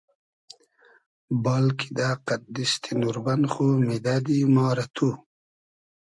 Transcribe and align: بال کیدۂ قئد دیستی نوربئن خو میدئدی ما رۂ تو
بال 1.43 1.65
کیدۂ 1.79 2.07
قئد 2.25 2.43
دیستی 2.53 2.91
نوربئن 2.99 3.41
خو 3.51 3.65
میدئدی 3.87 4.39
ما 4.53 4.65
رۂ 4.77 4.85
تو 4.95 5.09